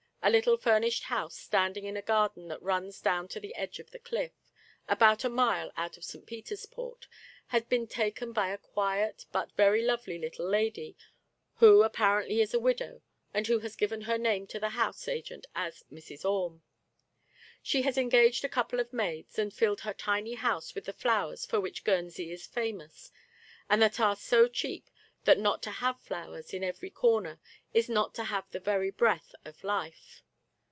A 0.23 0.29
little 0.29 0.55
furnished 0.55 1.05
house, 1.05 1.35
standing 1.35 1.85
in 1.85 1.97
a 1.97 2.01
garden 2.03 2.47
that 2.49 2.61
runs 2.61 3.01
down 3.01 3.27
to 3.29 3.39
the 3.39 3.55
edge 3.55 3.79
of 3.79 3.89
the 3.89 3.97
cliff, 3.97 4.33
about 4.87 5.23
a 5.23 5.29
mile 5.29 5.71
out 5.75 5.97
of 5.97 6.03
St. 6.03 6.27
Peter's 6.27 6.67
Port, 6.67 7.07
has 7.47 7.63
been 7.63 7.87
taken 7.87 8.31
by 8.31 8.49
a 8.49 8.59
quiet 8.59 9.25
but 9.31 9.51
very 9.57 9.83
lovely 9.83 10.19
little 10.19 10.47
lady, 10.47 10.95
who 11.55 11.81
apparently 11.81 12.39
is 12.39 12.53
a 12.53 12.59
widow, 12.59 13.01
and 13.33 13.47
who 13.47 13.59
has 13.59 13.75
given 13.75 14.01
her 14.01 14.19
name 14.19 14.45
to 14.45 14.59
the 14.59 14.69
house 14.69 15.07
agent 15.07 15.47
as 15.55 15.85
"Mrs. 15.91 16.23
Orme." 16.23 16.61
She 17.63 17.81
has 17.81 17.97
engaged 17.97 18.45
a 18.45 18.49
couple 18.49 18.79
of 18.79 18.93
maids, 18.93 19.39
and 19.39 19.51
filled 19.51 19.81
her 19.81 19.93
tiny 19.93 20.35
house 20.35 20.75
with 20.75 20.85
the 20.85 20.93
flowers 20.93 21.47
for 21.47 21.59
which 21.59 21.83
Guern 21.83 22.11
sey 22.11 22.29
is 22.29 22.45
famous, 22.45 23.09
and 23.67 23.81
that 23.81 23.99
are 23.99 24.15
so 24.15 24.47
cheap 24.47 24.87
that 25.23 25.37
not 25.37 25.61
to 25.61 25.69
have 25.69 25.99
flowers 26.01 26.51
in 26.51 26.63
every 26.63 26.89
corner 26.89 27.39
is 27.75 27.87
not 27.87 28.11
to 28.15 28.23
have 28.23 28.49
the 28.49 28.59
very 28.59 28.89
breath 28.89 29.35
of 29.45 29.63
life. 29.63 30.23